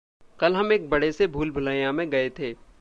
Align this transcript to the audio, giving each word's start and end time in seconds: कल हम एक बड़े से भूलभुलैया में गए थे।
कल 0.39 0.55
हम 0.55 0.73
एक 0.73 0.89
बड़े 0.89 1.11
से 1.11 1.27
भूलभुलैया 1.27 1.91
में 1.91 2.09
गए 2.09 2.29
थे। 2.29 2.53